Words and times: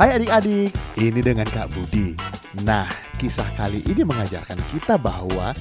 Hai 0.00 0.16
adik-adik, 0.16 0.72
ini 0.96 1.20
dengan 1.20 1.44
Kak 1.44 1.76
Budi. 1.76 2.16
Nah, 2.64 2.88
kisah 3.20 3.44
kali 3.52 3.84
ini 3.84 4.00
mengajarkan 4.00 4.56
kita 4.72 4.96
bahwa 4.96 5.52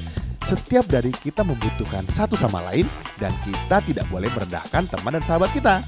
setiap 0.48 0.88
dari 0.88 1.12
kita 1.12 1.44
membutuhkan 1.44 2.08
satu 2.08 2.40
sama 2.40 2.64
lain 2.72 2.88
dan 3.20 3.36
kita 3.44 3.84
tidak 3.84 4.08
boleh 4.08 4.32
merendahkan 4.32 4.88
teman 4.88 5.20
dan 5.20 5.24
sahabat 5.28 5.52
kita. 5.52 5.84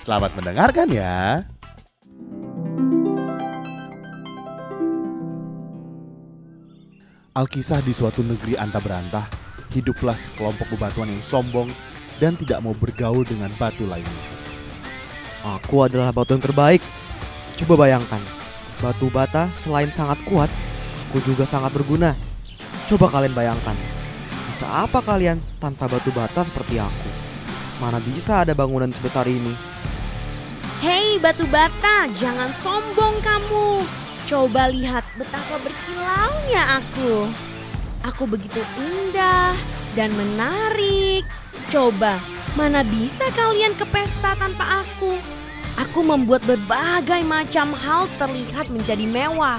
Selamat 0.00 0.32
mendengarkan 0.40 0.88
ya. 0.88 1.44
Alkisah 7.36 7.84
di 7.84 7.92
suatu 7.92 8.24
negeri 8.24 8.56
anta 8.56 8.80
berantah, 8.80 9.28
hiduplah 9.76 10.16
sekelompok 10.16 10.80
bebatuan 10.80 11.12
yang 11.12 11.20
sombong 11.20 11.68
dan 12.16 12.40
tidak 12.40 12.64
mau 12.64 12.72
bergaul 12.72 13.28
dengan 13.28 13.52
batu 13.60 13.84
lainnya. 13.84 14.24
Aku 15.44 15.84
adalah 15.84 16.08
batu 16.08 16.32
yang 16.32 16.40
terbaik. 16.40 16.80
Coba 17.62 17.86
bayangkan, 17.86 18.18
batu 18.82 19.06
bata 19.06 19.46
selain 19.62 19.86
sangat 19.94 20.18
kuat, 20.26 20.50
aku 21.06 21.22
juga 21.22 21.46
sangat 21.46 21.70
berguna. 21.70 22.10
Coba 22.90 23.06
kalian 23.06 23.38
bayangkan, 23.38 23.78
bisa 24.50 24.66
apa 24.66 24.98
kalian 24.98 25.38
tanpa 25.62 25.86
batu 25.86 26.10
bata 26.10 26.42
seperti 26.42 26.82
aku? 26.82 27.10
Mana 27.78 28.02
bisa 28.02 28.42
ada 28.42 28.50
bangunan 28.50 28.90
sebesar 28.90 29.30
ini? 29.30 29.54
Hei 30.82 31.22
batu 31.22 31.46
bata, 31.46 32.10
jangan 32.18 32.50
sombong 32.50 33.22
kamu. 33.22 33.86
Coba 34.26 34.66
lihat 34.66 35.06
betapa 35.14 35.62
berkilaunya 35.62 36.82
aku. 36.82 37.30
Aku 38.10 38.26
begitu 38.26 38.58
indah 38.74 39.54
dan 39.94 40.10
menarik. 40.18 41.22
Coba, 41.70 42.18
mana 42.58 42.82
bisa 42.82 43.22
kalian 43.38 43.78
ke 43.78 43.86
pesta 43.86 44.34
tanpa 44.34 44.82
aku? 44.82 45.41
Aku 45.80 46.04
membuat 46.04 46.44
berbagai 46.44 47.24
macam 47.24 47.72
hal 47.72 48.04
terlihat 48.20 48.68
menjadi 48.68 49.08
mewah. 49.08 49.56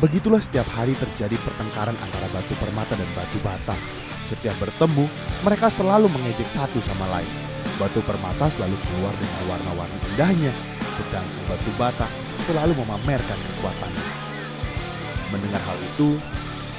Begitulah 0.00 0.40
setiap 0.40 0.66
hari 0.72 0.96
terjadi 0.96 1.36
pertengkaran 1.44 1.94
antara 2.00 2.26
batu 2.32 2.56
permata 2.56 2.96
dan 2.96 3.06
batu 3.12 3.38
bata. 3.44 3.76
Setiap 4.24 4.56
bertemu, 4.56 5.04
mereka 5.44 5.68
selalu 5.68 6.08
mengejek 6.08 6.48
satu 6.48 6.80
sama 6.80 7.04
lain. 7.12 7.32
Batu 7.76 8.00
permata 8.02 8.48
selalu 8.48 8.74
keluar 8.88 9.12
dengan 9.20 9.42
warna-warni 9.52 9.98
indahnya, 10.14 10.52
sedangkan 10.96 11.44
batu 11.46 11.70
bata 11.76 12.08
selalu 12.48 12.72
memamerkan 12.82 13.38
kekuatannya. 13.38 14.06
Mendengar 15.30 15.60
hal 15.64 15.78
itu, 15.94 16.16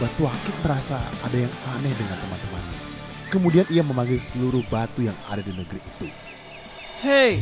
Batu 0.01 0.25
Akik 0.25 0.57
merasa 0.65 0.97
ada 1.21 1.37
yang 1.37 1.53
aneh 1.77 1.93
dengan 1.93 2.17
teman-temannya. 2.17 2.79
Kemudian 3.29 3.65
ia 3.69 3.85
memanggil 3.85 4.17
seluruh 4.17 4.65
batu 4.65 5.05
yang 5.05 5.13
ada 5.29 5.45
di 5.45 5.53
negeri 5.53 5.77
itu. 5.77 6.32
Hei, 7.03 7.35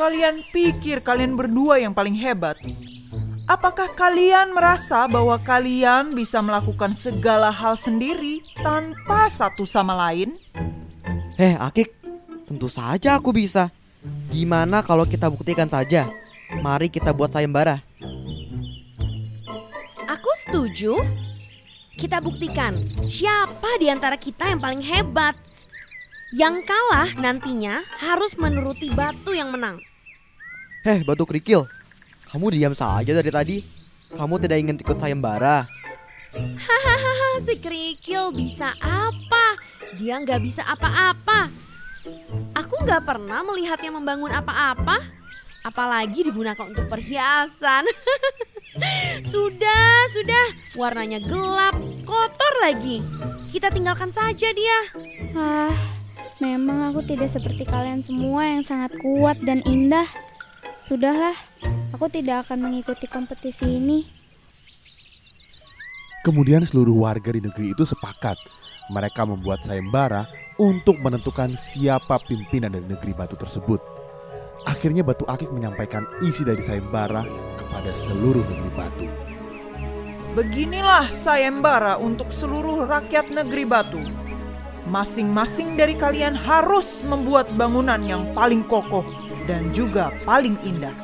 kalian 0.00 0.40
pikir 0.48 1.04
kalian 1.04 1.36
berdua 1.36 1.76
yang 1.76 1.92
paling 1.92 2.16
hebat? 2.16 2.56
Apakah 3.44 3.92
kalian 3.92 4.56
merasa 4.56 5.04
bahwa 5.04 5.36
kalian 5.44 6.16
bisa 6.16 6.40
melakukan 6.40 6.96
segala 6.96 7.52
hal 7.52 7.76
sendiri 7.76 8.40
tanpa 8.64 9.28
satu 9.28 9.68
sama 9.68 9.92
lain? 9.92 10.32
Heh, 11.36 11.52
Akik, 11.60 11.92
tentu 12.48 12.72
saja 12.72 13.20
aku 13.20 13.28
bisa. 13.36 13.68
Gimana 14.32 14.80
kalau 14.80 15.04
kita 15.04 15.28
buktikan 15.28 15.68
saja? 15.68 16.08
Mari 16.64 16.88
kita 16.88 17.12
buat 17.12 17.28
sayembara. 17.28 17.84
Aku 20.08 20.32
setuju. 20.48 20.96
Kita 21.92 22.24
buktikan 22.24 22.72
siapa 23.04 23.68
di 23.76 23.92
antara 23.92 24.16
kita 24.16 24.48
yang 24.48 24.64
paling 24.64 24.80
hebat. 24.80 25.36
Yang 26.28 26.68
kalah 26.68 27.16
nantinya 27.16 27.80
harus 27.96 28.36
menuruti 28.36 28.92
batu 28.92 29.32
yang 29.32 29.48
menang. 29.48 29.80
Heh, 30.84 31.00
batu 31.00 31.24
kerikil. 31.24 31.64
Kamu 32.28 32.52
diam 32.52 32.76
saja 32.76 33.16
dari 33.16 33.32
tadi. 33.32 33.56
Kamu 34.12 34.36
tidak 34.36 34.60
ingin 34.60 34.76
ikut 34.76 35.00
sayembara. 35.00 35.64
Hahaha, 36.36 37.40
si 37.40 37.56
kerikil 37.56 38.36
bisa 38.36 38.76
apa? 38.84 39.56
Dia 39.96 40.20
nggak 40.20 40.40
bisa 40.44 40.68
apa-apa. 40.68 41.48
Aku 42.52 42.76
nggak 42.84 43.08
pernah 43.08 43.40
melihatnya 43.40 43.88
membangun 43.88 44.28
apa-apa. 44.28 45.00
Apalagi 45.64 46.28
digunakan 46.28 46.68
untuk 46.68 46.92
perhiasan. 46.92 47.88
sudah, 49.32 49.92
sudah. 50.12 50.46
Warnanya 50.76 51.24
gelap, 51.24 51.72
kotor 52.04 52.54
lagi. 52.60 53.00
Kita 53.48 53.72
tinggalkan 53.72 54.12
saja 54.12 54.52
dia. 54.52 54.78
Ah, 55.32 55.97
memang 56.38 56.90
aku 56.90 57.02
tidak 57.02 57.30
seperti 57.30 57.66
kalian 57.66 58.02
semua 58.02 58.46
yang 58.46 58.62
sangat 58.62 58.94
kuat 59.02 59.38
dan 59.42 59.62
indah. 59.66 60.06
Sudahlah, 60.78 61.34
aku 61.90 62.06
tidak 62.06 62.46
akan 62.46 62.70
mengikuti 62.70 63.10
kompetisi 63.10 63.66
ini. 63.66 64.06
Kemudian 66.22 66.62
seluruh 66.62 67.06
warga 67.06 67.34
di 67.34 67.42
negeri 67.42 67.74
itu 67.74 67.82
sepakat. 67.82 68.38
Mereka 68.94 69.26
membuat 69.26 69.66
sayembara 69.66 70.26
untuk 70.58 70.98
menentukan 70.98 71.54
siapa 71.54 72.18
pimpinan 72.26 72.74
dari 72.74 72.86
negeri 72.86 73.12
batu 73.14 73.38
tersebut. 73.38 73.78
Akhirnya 74.66 75.06
Batu 75.06 75.22
Akik 75.30 75.50
menyampaikan 75.54 76.02
isi 76.20 76.42
dari 76.42 76.60
sayembara 76.60 77.22
kepada 77.56 77.94
seluruh 77.94 78.42
negeri 78.42 78.70
batu. 78.74 79.06
Beginilah 80.34 81.10
sayembara 81.10 81.96
untuk 81.98 82.30
seluruh 82.34 82.86
rakyat 82.86 83.30
negeri 83.30 83.64
batu. 83.64 84.27
Masing-masing 84.88 85.76
dari 85.76 85.92
kalian 85.92 86.32
harus 86.32 87.04
membuat 87.04 87.52
bangunan 87.60 88.00
yang 88.00 88.24
paling 88.32 88.64
kokoh 88.64 89.04
dan 89.44 89.68
juga 89.76 90.08
paling 90.24 90.56
indah. 90.64 90.96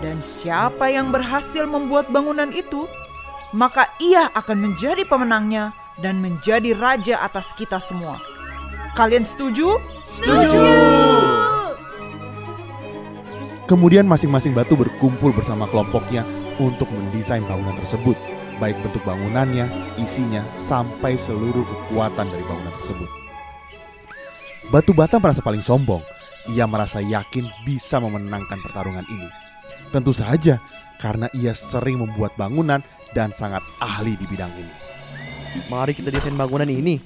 Dan 0.00 0.24
siapa 0.24 0.88
yang 0.88 1.12
berhasil 1.12 1.68
membuat 1.68 2.08
bangunan 2.08 2.48
itu, 2.56 2.88
maka 3.52 3.88
ia 4.00 4.32
akan 4.32 4.72
menjadi 4.72 5.04
pemenangnya 5.04 5.76
dan 6.00 6.20
menjadi 6.24 6.72
raja 6.76 7.20
atas 7.20 7.52
kita 7.56 7.80
semua. 7.80 8.16
Kalian 8.96 9.28
setuju? 9.28 9.76
Setuju. 10.04 10.60
Kemudian 13.68 14.08
masing-masing 14.08 14.56
batu 14.56 14.72
berkumpul 14.72 15.36
bersama 15.36 15.68
kelompoknya 15.68 16.24
untuk 16.56 16.88
mendesain 16.88 17.44
bangunan 17.44 17.76
tersebut, 17.76 18.16
baik 18.56 18.76
bentuk 18.82 19.02
bangunannya, 19.04 19.68
isinya, 20.00 20.44
sampai 20.56 21.16
seluruh 21.16 21.64
kekuatan 21.64 22.26
dari 22.28 22.44
bangunan 22.44 22.74
tersebut. 22.80 23.10
Batu 24.66 24.90
bata 24.90 25.22
merasa 25.22 25.44
paling 25.44 25.62
sombong. 25.62 26.02
Ia 26.50 26.66
merasa 26.66 27.02
yakin 27.02 27.46
bisa 27.66 27.98
memenangkan 27.98 28.58
pertarungan 28.62 29.06
ini. 29.06 29.28
Tentu 29.90 30.10
saja 30.10 30.58
karena 30.98 31.30
ia 31.34 31.54
sering 31.54 32.02
membuat 32.02 32.34
bangunan 32.34 32.82
dan 33.14 33.30
sangat 33.30 33.62
ahli 33.78 34.18
di 34.18 34.26
bidang 34.26 34.50
ini. 34.54 34.74
Mari 35.70 35.92
kita 35.94 36.10
desain 36.10 36.34
bangunan 36.34 36.68
ini. 36.68 36.98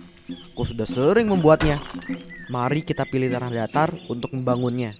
Aku 0.55 0.65
sudah 0.65 0.89
sering 0.89 1.29
membuatnya. 1.29 1.81
Mari 2.51 2.83
kita 2.83 3.07
pilih 3.07 3.31
tanah 3.31 3.51
datar 3.53 3.95
untuk 4.11 4.35
membangunnya. 4.35 4.97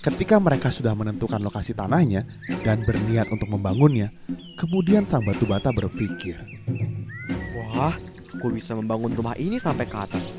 Ketika 0.00 0.40
mereka 0.40 0.72
sudah 0.72 0.96
menentukan 0.96 1.38
lokasi 1.44 1.76
tanahnya 1.76 2.24
dan 2.64 2.80
berniat 2.88 3.28
untuk 3.28 3.52
membangunnya, 3.52 4.08
kemudian 4.60 5.08
sang 5.08 5.24
batu 5.24 5.48
bata 5.48 5.72
berpikir, 5.72 6.36
Wah, 7.56 7.96
aku 8.36 8.52
bisa 8.52 8.76
membangun 8.76 9.16
rumah 9.16 9.32
ini 9.40 9.56
sampai 9.56 9.88
ke 9.88 9.96
atas. 9.96 10.36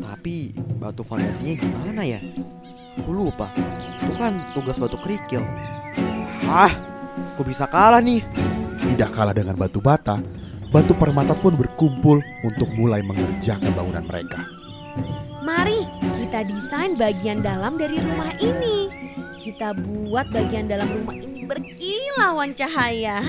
Tapi 0.00 0.56
batu 0.80 1.04
fondasinya 1.04 1.52
gimana 1.52 2.00
ya? 2.00 2.16
Aku 2.96 3.12
lupa. 3.12 3.52
Itu 4.00 4.16
kan 4.16 4.40
tugas 4.56 4.80
batu 4.80 4.96
kerikil. 4.96 5.44
Ah, 6.48 6.72
aku 7.36 7.44
bisa 7.44 7.68
kalah 7.68 8.00
nih. 8.00 8.24
Tidak 8.80 9.10
kalah 9.12 9.36
dengan 9.36 9.60
batu 9.60 9.84
bata, 9.84 10.16
batu 10.72 10.96
permata 10.96 11.36
pun 11.36 11.52
berkumpul 11.52 12.24
untuk 12.48 12.72
mulai 12.72 13.04
mengerjakan 13.04 13.68
bangunan 13.76 14.04
mereka. 14.08 14.48
Mari 15.44 15.84
kita 16.24 16.40
desain 16.48 16.96
bagian 16.96 17.44
dalam 17.44 17.76
dari 17.76 18.00
rumah 18.00 18.32
ini. 18.40 18.88
Kita 19.44 19.76
buat 19.76 20.28
bagian 20.32 20.72
dalam 20.72 20.88
rumah 20.88 21.16
ini 21.16 21.37
berkilauan 21.78 22.50
cahaya. 22.58 23.22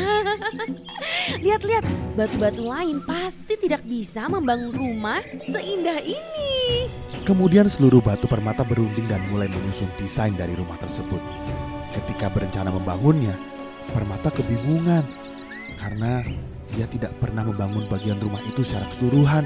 Lihat-lihat, 1.46 1.86
batu-batu 2.18 2.66
lain 2.66 2.98
pasti 3.06 3.54
tidak 3.62 3.86
bisa 3.86 4.26
membangun 4.26 4.74
rumah 4.74 5.22
seindah 5.46 6.02
ini. 6.02 6.90
Kemudian 7.30 7.70
seluruh 7.70 8.02
batu 8.02 8.26
permata 8.26 8.66
berunding 8.66 9.06
dan 9.06 9.22
mulai 9.30 9.46
menyusun 9.46 9.86
desain 10.02 10.34
dari 10.34 10.58
rumah 10.58 10.82
tersebut. 10.82 11.22
Ketika 11.94 12.34
berencana 12.34 12.74
membangunnya, 12.74 13.38
permata 13.94 14.34
kebingungan 14.34 15.06
karena 15.78 16.26
dia 16.74 16.90
tidak 16.90 17.14
pernah 17.22 17.46
membangun 17.46 17.86
bagian 17.86 18.18
rumah 18.18 18.42
itu 18.50 18.66
secara 18.66 18.90
keseluruhan. 18.90 19.46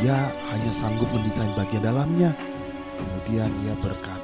Dia 0.00 0.16
hanya 0.56 0.72
sanggup 0.72 1.12
mendesain 1.12 1.52
bagian 1.52 1.84
dalamnya. 1.84 2.32
Kemudian 2.96 3.52
ia 3.68 3.76
berkata, 3.76 4.19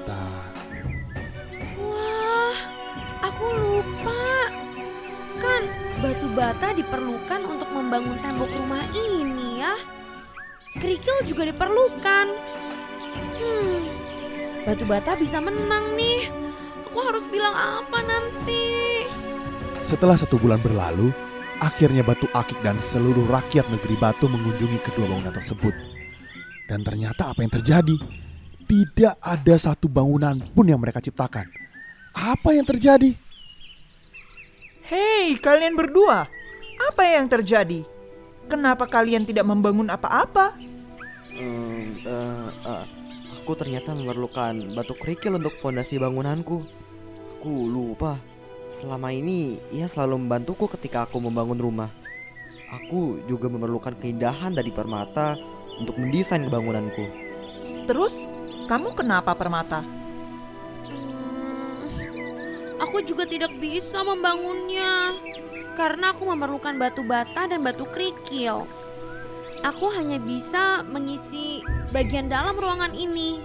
bata 6.36 6.76
diperlukan 6.76 7.40
untuk 7.48 7.72
membangun 7.72 8.20
tembok 8.20 8.52
rumah 8.52 8.84
ini 8.92 9.64
ya. 9.64 9.72
Kerikil 10.76 11.24
juga 11.24 11.48
diperlukan. 11.48 12.26
Hmm, 13.40 13.80
batu 14.68 14.84
bata 14.84 15.16
bisa 15.16 15.40
menang 15.40 15.96
nih. 15.96 16.28
Aku 16.92 17.00
harus 17.00 17.24
bilang 17.32 17.56
apa 17.56 18.04
nanti? 18.04 19.08
Setelah 19.80 20.20
satu 20.20 20.36
bulan 20.36 20.60
berlalu, 20.60 21.08
akhirnya 21.64 22.04
Batu 22.04 22.28
Akik 22.36 22.60
dan 22.60 22.76
seluruh 22.84 23.24
rakyat 23.32 23.68
negeri 23.72 23.96
Batu 23.96 24.28
mengunjungi 24.28 24.80
kedua 24.84 25.08
bangunan 25.08 25.32
tersebut. 25.32 25.72
Dan 26.68 26.84
ternyata 26.84 27.32
apa 27.32 27.40
yang 27.40 27.52
terjadi? 27.52 27.96
Tidak 28.66 29.22
ada 29.24 29.54
satu 29.56 29.88
bangunan 29.88 30.36
pun 30.52 30.68
yang 30.68 30.82
mereka 30.82 31.00
ciptakan. 31.00 31.48
Apa 32.12 32.52
yang 32.56 32.66
terjadi? 32.66 33.25
Hei, 34.86 35.34
kalian 35.42 35.74
berdua, 35.74 36.30
apa 36.78 37.02
yang 37.02 37.26
terjadi? 37.26 37.82
Kenapa 38.46 38.86
kalian 38.86 39.26
tidak 39.26 39.42
membangun 39.42 39.90
apa-apa? 39.90 40.54
Hmm, 41.34 41.98
eh, 42.06 42.48
eh, 42.54 42.84
aku 43.34 43.58
ternyata 43.58 43.98
memerlukan 43.98 44.78
batu 44.78 44.94
kerikil 44.94 45.42
untuk 45.42 45.58
fondasi 45.58 45.98
bangunanku. 45.98 46.62
Aku 47.34 47.66
lupa. 47.66 48.14
Selama 48.78 49.10
ini 49.10 49.58
ia 49.74 49.90
selalu 49.90 50.22
membantuku 50.22 50.70
ketika 50.78 51.10
aku 51.10 51.18
membangun 51.18 51.58
rumah. 51.58 51.90
Aku 52.70 53.18
juga 53.26 53.50
memerlukan 53.50 53.98
keindahan 53.98 54.54
dari 54.54 54.70
permata 54.70 55.34
untuk 55.82 55.98
mendesain 55.98 56.46
bangunanku. 56.46 57.10
Terus, 57.90 58.30
kamu 58.70 58.94
kenapa 58.94 59.34
permata? 59.34 59.95
Aku 62.76 63.00
juga 63.00 63.24
tidak 63.24 63.56
bisa 63.56 64.04
membangunnya 64.04 65.16
karena 65.76 66.12
aku 66.12 66.28
memerlukan 66.28 66.76
batu 66.76 67.00
bata 67.00 67.48
dan 67.48 67.64
batu 67.64 67.88
kerikil. 67.88 68.68
Aku 69.64 69.88
hanya 69.96 70.20
bisa 70.20 70.84
mengisi 70.84 71.64
bagian 71.92 72.28
dalam 72.28 72.56
ruangan 72.56 72.92
ini. 72.92 73.40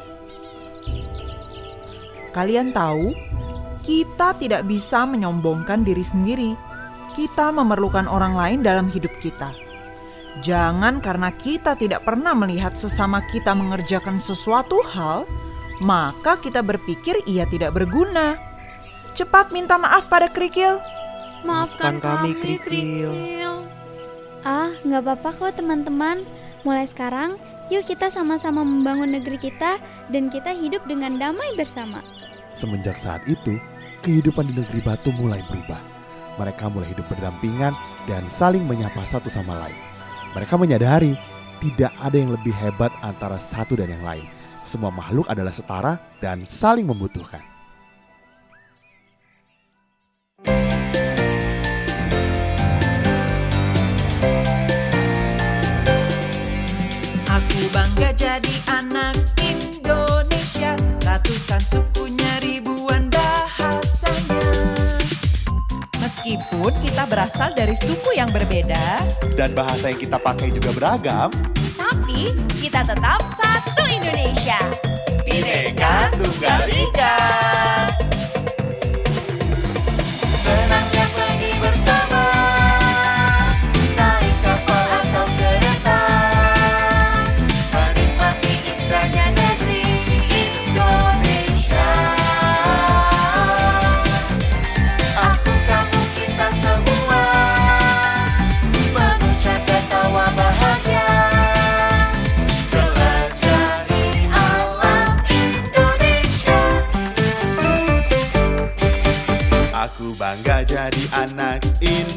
Kalian 2.35 2.75
tahu, 2.75 3.15
kita 3.83 4.35
tidak 4.39 4.67
bisa 4.67 5.07
menyombongkan 5.07 5.83
diri 5.83 6.03
sendiri. 6.03 6.51
Kita 7.11 7.51
memerlukan 7.51 8.07
orang 8.07 8.35
lain 8.35 8.59
dalam 8.63 8.87
hidup 8.87 9.11
kita. 9.19 9.51
Jangan 10.39 11.03
karena 11.03 11.35
kita 11.35 11.75
tidak 11.75 12.07
pernah 12.07 12.31
melihat 12.31 12.79
sesama 12.79 13.19
kita 13.27 13.51
mengerjakan 13.51 14.15
sesuatu 14.15 14.79
hal, 14.87 15.27
maka 15.83 16.39
kita 16.39 16.63
berpikir 16.63 17.19
ia 17.27 17.43
tidak 17.51 17.75
berguna. 17.75 18.50
Cepat 19.11 19.51
minta 19.51 19.75
maaf 19.75 20.07
pada 20.07 20.31
kerikil. 20.31 20.79
Maafkan, 21.41 21.97
Maafkan 21.97 21.99
kami, 21.99 22.31
kami, 22.37 22.41
Kerikil. 22.61 23.11
kerikil. 23.11 23.53
Ah, 24.41 24.69
nggak 24.85 25.01
apa-apa 25.05 25.29
kok 25.35 25.53
teman-teman. 25.57 26.21
Mulai 26.61 26.85
sekarang, 26.85 27.37
yuk 27.73 27.85
kita 27.85 28.13
sama-sama 28.13 28.61
membangun 28.61 29.09
negeri 29.09 29.41
kita 29.41 29.81
dan 30.13 30.29
kita 30.29 30.53
hidup 30.53 30.85
dengan 30.85 31.17
damai 31.17 31.57
bersama. 31.57 32.05
Semenjak 32.53 32.97
saat 32.97 33.25
itu, 33.25 33.57
kehidupan 34.05 34.49
di 34.49 34.61
negeri 34.61 34.81
Batu 34.85 35.09
mulai 35.17 35.41
berubah. 35.49 35.81
Mereka 36.37 36.69
mulai 36.71 36.89
hidup 36.93 37.09
berdampingan 37.11 37.73
dan 38.07 38.23
saling 38.29 38.63
menyapa 38.63 39.01
satu 39.03 39.27
sama 39.27 39.57
lain. 39.67 39.77
Mereka 40.37 40.55
menyadari 40.55 41.17
tidak 41.59 41.91
ada 42.01 42.17
yang 42.17 42.31
lebih 42.33 42.53
hebat 42.55 42.89
antara 43.03 43.37
satu 43.37 43.75
dan 43.75 43.91
yang 43.91 44.01
lain. 44.05 44.25
Semua 44.61 44.93
makhluk 44.93 45.25
adalah 45.27 45.51
setara 45.51 45.97
dan 46.21 46.45
saling 46.47 46.85
membutuhkan. 46.85 47.50
Bangga 57.81 58.13
jadi 58.13 58.55
anak 58.69 59.17
Indonesia 59.41 60.77
Ratusan 61.01 61.61
sukunya 61.65 62.37
ribuan 62.45 63.09
bahasanya 63.09 64.45
Meskipun 65.97 66.77
kita 66.85 67.09
berasal 67.09 67.49
dari 67.57 67.73
suku 67.73 68.13
yang 68.13 68.29
berbeda 68.29 69.01
Dan 69.33 69.57
bahasa 69.57 69.89
yang 69.89 69.97
kita 69.97 70.21
pakai 70.21 70.53
juga 70.53 70.69
beragam. 70.77 71.33
Tapi 71.73 72.29
kita 72.61 72.85
tetap 72.85 73.25
satu 73.33 73.81
Indonesia. 73.89 74.61
Bineka 75.25 76.13
Tunggal 76.13 76.61
Ika. 76.69 77.70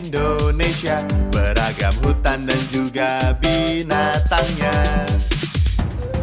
Indonesia 0.02 1.04
Beragam 1.30 1.94
hutan 2.02 2.42
dan 2.42 2.60
juga 2.74 3.34
binatangnya 3.38 4.74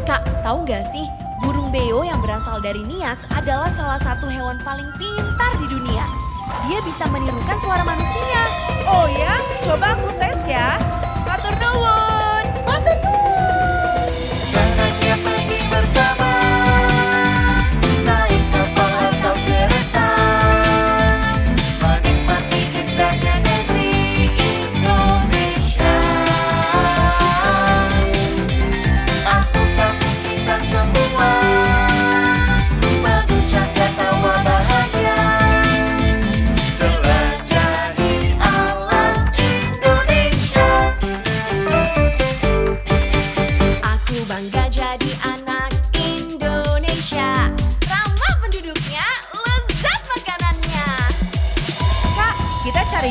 Kak, 0.04 0.44
tahu 0.44 0.68
nggak 0.68 0.84
sih? 0.92 1.06
Burung 1.40 1.72
beo 1.72 2.04
yang 2.04 2.20
berasal 2.20 2.60
dari 2.60 2.84
Nias 2.84 3.24
adalah 3.32 3.72
salah 3.72 4.02
satu 4.02 4.28
hewan 4.28 4.60
paling 4.62 4.90
pintar 5.00 5.56
di 5.62 5.68
dunia. 5.72 6.06
Dia 6.68 6.80
bisa 6.84 7.08
menirukan 7.10 7.58
suara 7.62 7.86
manusia. 7.86 8.42
Oh 8.86 9.08
ya, 9.08 9.40
coba 9.64 9.96
aku 9.96 10.10
tes 10.20 10.38
ya 10.50 10.76
Matur 11.24 11.56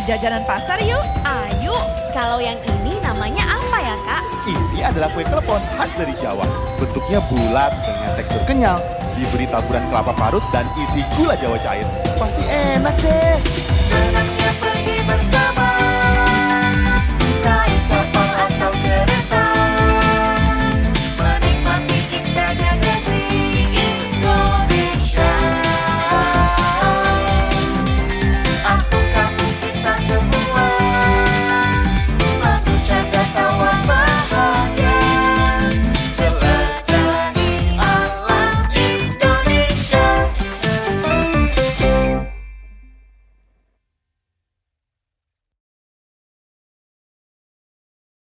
cari 0.00 0.16
jajanan 0.16 0.42
pasar 0.48 0.80
yuk. 0.80 1.04
Ayo, 1.28 1.76
kalau 2.16 2.40
yang 2.40 2.56
ini 2.64 2.96
namanya 3.04 3.60
apa 3.60 3.76
ya 3.84 3.96
kak? 4.08 4.22
Ini 4.48 4.80
adalah 4.88 5.12
kue 5.12 5.24
klepon 5.28 5.60
khas 5.76 5.92
dari 5.92 6.16
Jawa. 6.16 6.48
Bentuknya 6.80 7.20
bulat 7.28 7.76
dengan 7.84 8.10
tekstur 8.16 8.40
kenyal 8.48 8.80
Diberi 9.12 9.44
taburan 9.44 9.84
kelapa 9.92 10.16
parut 10.16 10.40
dan 10.48 10.64
isi 10.80 11.04
gula 11.12 11.36
jawa 11.36 11.60
cair. 11.60 11.84
Pasti 12.16 12.40
enak 12.48 12.96
deh 13.04 13.29